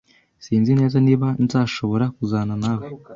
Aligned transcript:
Sinzi 0.45 0.71
neza 0.79 0.97
niba 1.05 1.27
nzashobora 1.43 2.05
kuzana 2.15 2.53
nawe. 2.63 2.85